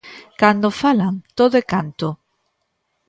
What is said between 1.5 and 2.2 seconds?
é canto.